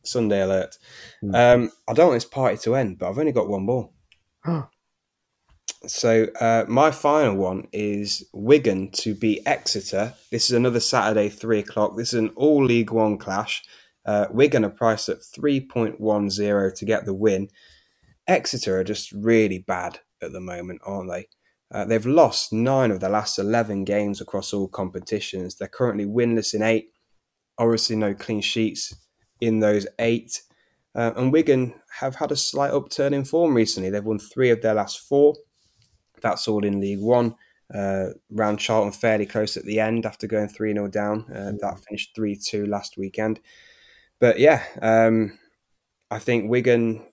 [0.03, 0.77] Sunday alert.
[1.23, 1.33] Mm.
[1.33, 3.89] Um, I don't want this party to end, but I've only got one more.
[5.87, 10.13] so uh, my final one is Wigan to beat Exeter.
[10.29, 11.97] This is another Saturday, three o'clock.
[11.97, 13.63] This is an all League One clash.
[14.05, 17.49] Uh, Wigan are priced at three point one zero to get the win.
[18.27, 21.25] Exeter are just really bad at the moment, aren't they?
[21.75, 25.55] Uh, they've lost nine of the last 11 games across all competitions.
[25.55, 26.93] They're currently winless in eight.
[27.57, 28.95] Obviously, no clean sheets
[29.41, 30.41] in those eight.
[30.95, 33.89] Uh, and Wigan have had a slight upturn in form recently.
[33.89, 35.35] They've won three of their last four.
[36.21, 37.35] That's all in League One.
[37.73, 41.25] Uh, round Charlton fairly close at the end after going 3 0 down.
[41.29, 43.41] Uh, that finished 3 2 last weekend.
[44.21, 45.37] But yeah, um,
[46.09, 47.05] I think Wigan,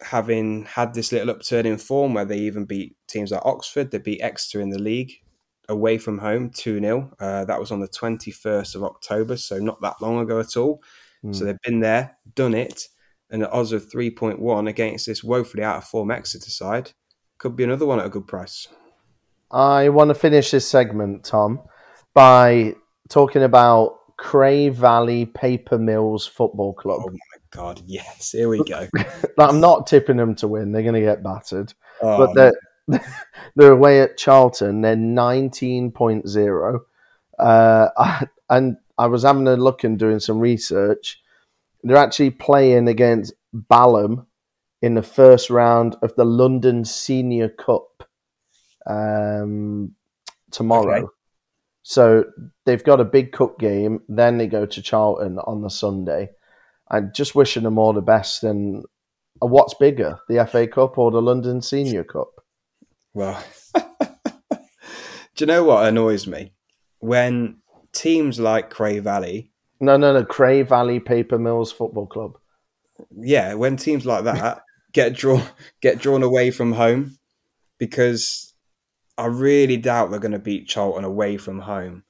[0.00, 3.98] having had this little upturn in form where they even beat teams like Oxford, they
[3.98, 5.12] beat Exeter in the league
[5.68, 7.10] away from home 2 0.
[7.18, 10.82] Uh, that was on the 21st of October, so not that long ago at all.
[11.24, 11.34] Mm.
[11.34, 11.46] So hmm.
[11.46, 12.88] they've been there, done it,
[13.30, 16.92] and the odds of 3.1 against this woefully out of form Exeter side
[17.38, 18.68] could be another one at a good price.
[19.50, 21.60] I want to finish this segment, Tom,
[22.12, 22.74] by
[23.08, 27.02] talking about Cray Valley Paper Mills Football Club.
[27.04, 27.16] Oh
[27.54, 28.88] God, yes, here we go.
[29.38, 31.72] I'm not tipping them to win, they're going to get battered.
[32.02, 33.00] Oh, but they're,
[33.56, 36.80] they're away at Charlton, they're 19.0.
[37.38, 37.88] Uh,
[38.50, 41.20] and I was having a look and doing some research.
[41.82, 44.26] They're actually playing against Balham
[44.82, 48.08] in the first round of the London Senior Cup
[48.86, 49.94] um,
[50.50, 51.04] tomorrow.
[51.04, 51.08] Okay.
[51.82, 52.24] So
[52.64, 56.30] they've got a big cup game, then they go to Charlton on the Sunday.
[56.94, 58.44] I'm just wishing them all the best.
[58.44, 58.84] And
[59.40, 62.28] what's bigger, the FA Cup or the London Senior Cup?
[63.12, 63.42] Well,
[63.74, 64.58] do
[65.38, 66.52] you know what annoys me?
[67.00, 67.58] When
[67.92, 69.50] teams like Cray Valley.
[69.80, 70.24] No, no, no.
[70.24, 72.38] Cray Valley Paper Mills Football Club.
[73.10, 75.42] Yeah, when teams like that get drawn
[75.80, 77.18] get drawn away from home,
[77.78, 78.54] because
[79.18, 82.04] I really doubt they're going to beat Charlton away from home.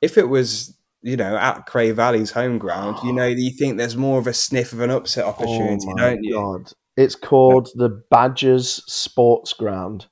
[0.00, 3.96] If it was, you know, at Cray Valley's home ground, you know, you think there's
[3.96, 6.34] more of a sniff of an upset oh opportunity, oh don't you?
[6.34, 6.72] God.
[6.96, 10.06] It's called the Badgers Sports Ground.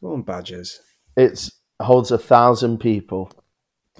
[0.00, 0.80] Go on, Badgers.
[1.16, 3.30] It holds a thousand people.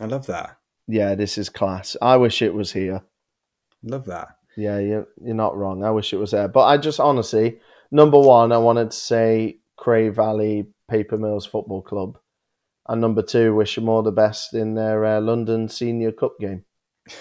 [0.01, 0.57] I love that.
[0.89, 1.97] Yeah, this is class.
[2.01, 3.03] I wish it was here.
[3.83, 4.29] Love that.
[4.57, 5.85] Yeah, you're, you're not wrong.
[5.85, 6.49] I wish it was there.
[6.49, 7.59] But I just honestly,
[7.91, 12.19] number one, I wanted to say Cray Valley Paper Mills Football Club.
[12.89, 16.65] And number two, wish them all the best in their uh, London Senior Cup game.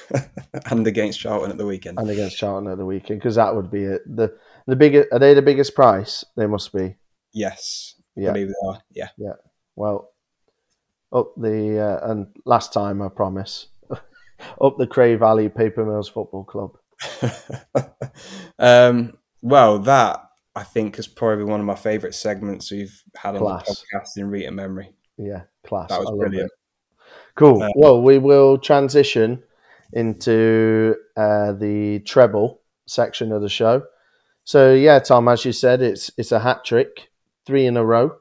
[0.69, 2.00] and against Charlton at the weekend.
[2.00, 4.02] And against Charlton at the weekend, because that would be it.
[4.06, 4.36] The
[4.67, 6.24] the biggest are they the biggest price?
[6.36, 6.95] They must be.
[7.34, 7.95] Yes.
[8.15, 8.30] Yeah.
[8.30, 8.82] I believe they are.
[8.91, 9.08] Yeah.
[9.17, 9.34] Yeah.
[9.76, 10.12] Well,
[11.12, 13.67] up the uh, and last time I promise
[14.62, 16.78] up the Cray Valley Paper Mills Football Club.
[18.60, 20.24] um, well, that
[20.56, 23.67] I think is probably one of my favourite segments we've had class.
[23.67, 24.93] on the podcast in recent memory.
[25.22, 25.90] Yeah, class.
[25.90, 26.52] That was brilliant.
[27.36, 27.62] Cool.
[27.62, 29.44] Um, well, we will transition
[29.94, 33.84] into uh, the treble section of the show.
[34.44, 37.12] So yeah, Tom, as you said, it's it's a hat trick,
[37.46, 38.16] three in a row.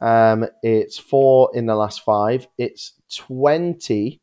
[0.00, 2.46] Um, it's four in the last five.
[2.58, 4.20] It's 20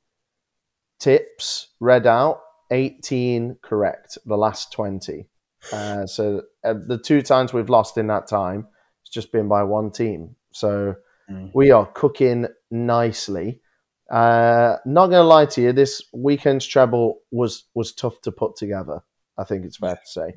[1.00, 2.42] tips read out,
[2.72, 5.28] 18 correct, the last 20.
[5.72, 8.68] Uh, so uh, the two times we've lost in that time,
[9.02, 10.36] it's just been by one team.
[10.52, 10.96] So
[11.32, 11.52] mm.
[11.54, 13.62] we are cooking nicely.
[14.10, 18.56] Uh, not going to lie to you, this weekend's treble was was tough to put
[18.56, 19.02] together.
[19.38, 20.36] I think it's fair to say.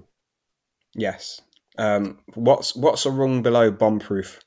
[0.95, 1.41] Yes.
[1.77, 4.41] Um, what's what's a rung below bomb proof?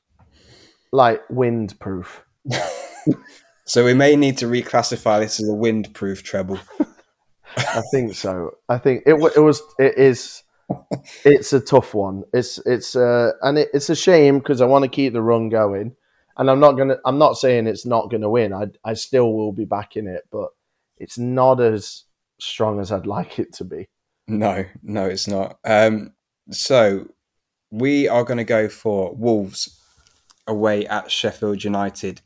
[0.92, 2.06] like windproof.
[3.64, 6.58] so we may need to reclassify this as a windproof treble.
[7.56, 8.52] I think so.
[8.68, 10.42] I think it, it was it is
[11.24, 12.24] it's a tough one.
[12.32, 15.48] It's it's uh, and it, it's a shame because I want to keep the run
[15.48, 15.96] going,
[16.38, 16.96] and I'm not gonna.
[17.04, 18.52] I'm not saying it's not gonna win.
[18.52, 20.48] I I still will be backing it, but
[20.96, 22.04] it's not as
[22.40, 23.88] strong as I'd like it to be.
[24.26, 25.58] No, no, it's not.
[25.64, 26.12] Um,
[26.50, 27.08] so
[27.70, 29.80] we are going to go for Wolves
[30.46, 32.20] away at Sheffield United.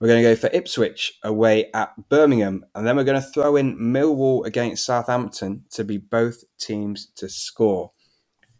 [0.00, 3.56] We're going to go for Ipswich away at Birmingham, and then we're going to throw
[3.56, 7.92] in Millwall against Southampton to be both teams to score.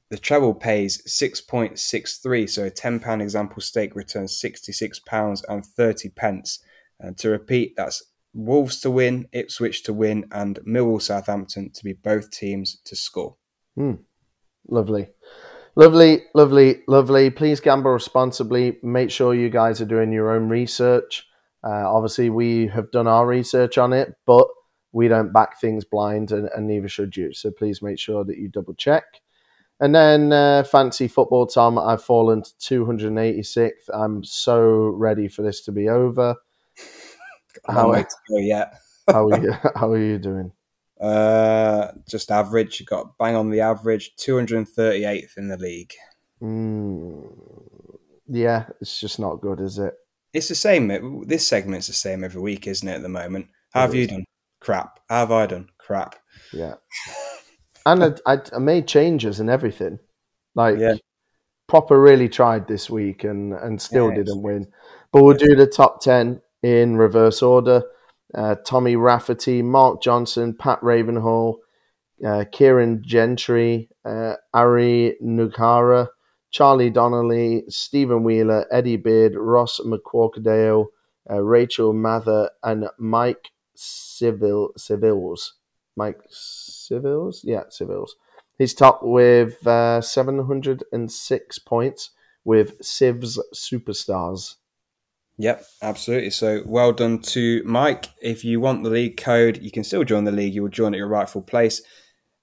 [0.09, 6.61] The treble pays 6.63, so a £10 example stake returns £66 and 30 pence.
[7.01, 11.95] And to repeat, that's Wolves to win, Ipswich to win, and Millwall Southampton to be
[11.95, 13.37] both teams to score.
[13.75, 13.95] Hmm.
[14.69, 15.09] Lovely.
[15.75, 17.31] Lovely, lovely, lovely.
[17.31, 18.79] Please gamble responsibly.
[18.83, 21.27] Make sure you guys are doing your own research.
[21.65, 24.47] Uh, obviously, we have done our research on it, but
[24.93, 27.33] we don't back things blind, and, and neither should you.
[27.33, 29.05] So please make sure that you double check.
[29.79, 31.79] And then uh, fancy football, Tom.
[31.79, 32.51] I've fallen to
[32.81, 33.91] 286th.
[33.93, 36.37] I'm so ready for this to be over.
[37.67, 38.75] How, to go yet.
[39.11, 39.53] how are you?
[39.75, 40.53] How are you doing?
[41.01, 42.81] Uh, just average.
[42.81, 45.93] You got bang on the average, 238th in the league.
[46.43, 47.99] Mm,
[48.29, 49.95] yeah, it's just not good, is it?
[50.33, 51.25] It's the same.
[51.27, 52.97] This segment's the same every week, isn't it?
[52.97, 54.25] At the moment, how have you done?
[54.61, 55.01] Crap.
[55.09, 55.69] How have I done?
[55.79, 56.17] Crap.
[56.53, 56.75] Yeah.
[57.87, 59.99] And I, I, I, made changes and everything.
[60.55, 60.97] Like, yeah.
[61.67, 64.67] proper really tried this week and and still yeah, didn't win.
[65.13, 67.85] But we'll do the top ten in reverse order
[68.35, 71.57] uh, Tommy Rafferty, Mark Johnson, Pat Ravenhall,
[72.25, 76.09] uh, Kieran Gentry, uh, Ari Nukara,
[76.51, 80.87] Charlie Donnelly, Stephen Wheeler, Eddie Beard, Ross McQuarkadale,
[81.31, 85.55] uh, Rachel Mather, and Mike Civil Civils.
[85.97, 87.43] Mike Civils?
[87.45, 88.17] Yeah, Civils.
[88.59, 92.11] He's top with uh, 706 points
[92.45, 94.55] with Civ's Superstars.
[95.39, 96.31] Yep, absolutely.
[96.31, 98.07] So well done to Mike.
[98.23, 100.55] If you want the league code, you can still join the league.
[100.55, 101.83] You will join at your rightful place.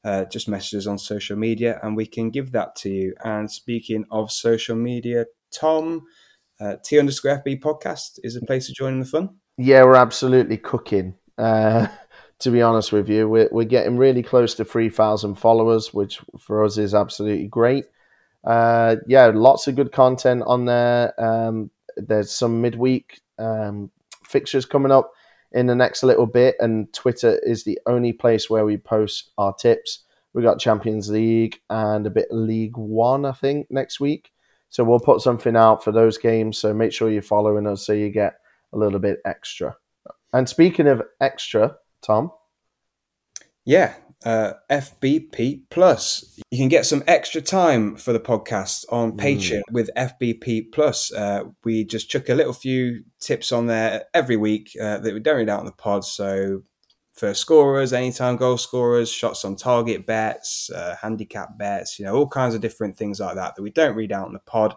[0.03, 3.15] Uh, just message us on social media and we can give that to you.
[3.23, 6.03] And speaking of social media, Tom,
[6.59, 9.37] uh, T underscore FB podcast is a place to join in the fun.
[9.57, 11.15] Yeah, we're absolutely cooking.
[11.37, 11.87] Uh,
[12.39, 16.63] to be honest with you, we're, we're getting really close to 3,000 followers, which for
[16.63, 17.85] us is absolutely great.
[18.43, 21.13] Uh, yeah, lots of good content on there.
[21.21, 23.91] Um, there's some midweek um,
[24.27, 25.11] fixtures coming up
[25.53, 29.53] in the next little bit, and Twitter is the only place where we post our
[29.53, 29.99] tips.
[30.33, 34.31] We got Champions League and a bit of League One, I think, next week.
[34.69, 36.57] So we'll put something out for those games.
[36.57, 38.39] So make sure you're following us so you get
[38.73, 39.77] a little bit extra.
[40.33, 42.31] And speaking of extra, Tom.
[43.65, 43.95] Yeah,
[44.25, 46.39] uh, FBP Plus.
[46.51, 49.19] You can get some extra time for the podcast on mm.
[49.19, 49.73] Patreon mm.
[49.73, 51.11] with FBP Plus.
[51.13, 55.19] Uh, we just chuck a little few tips on there every week uh, that we
[55.19, 56.05] don't read out on the pod.
[56.05, 56.63] So
[57.13, 62.27] for scorers, anytime goal scorers, shots on target bets, uh, handicap bets, you know, all
[62.27, 64.75] kinds of different things like that that we don't read out on the pod.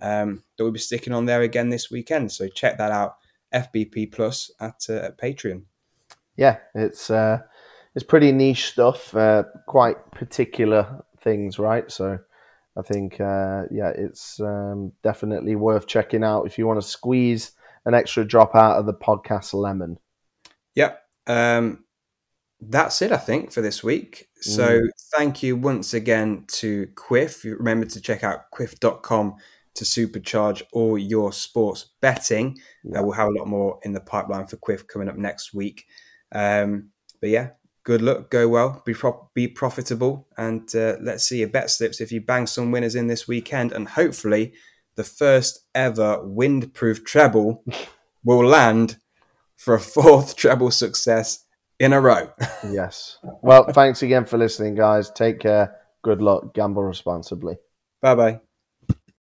[0.00, 2.32] Um, that we'll be sticking on there again this weekend.
[2.32, 3.16] So check that out,
[3.54, 5.64] FBP Plus at, uh, at Patreon.
[6.36, 7.40] Yeah, it's uh,
[7.94, 11.90] it's pretty niche stuff, uh, quite particular things, right?
[11.90, 12.18] So
[12.76, 17.52] I think, uh, yeah, it's um, definitely worth checking out if you want to squeeze
[17.84, 19.98] an extra drop out of the podcast lemon.
[20.74, 21.00] Yep.
[21.26, 21.84] Um,
[22.60, 24.28] that's it, I think, for this week.
[24.40, 24.88] So mm.
[25.14, 27.44] thank you once again to Kwiff.
[27.44, 29.36] Remember to check out Kwiff.com
[29.74, 32.58] to supercharge all your sports betting.
[32.82, 33.00] Yeah.
[33.00, 35.86] Uh, we'll have a lot more in the pipeline for Kwiff coming up next week.
[36.34, 37.50] Um, but yeah,
[37.84, 42.00] good luck, go well, be pro- be profitable, and uh, let's see your bet slips
[42.00, 44.52] if you bang some winners in this weekend, and hopefully
[44.96, 47.64] the first ever windproof treble
[48.24, 48.98] will land
[49.56, 51.44] for a fourth treble success
[51.78, 52.30] in a row.
[52.70, 53.18] yes.
[53.42, 55.10] Well, thanks again for listening, guys.
[55.10, 55.76] Take care.
[56.02, 56.54] Good luck.
[56.54, 57.56] Gamble responsibly.
[58.02, 58.40] Bye bye.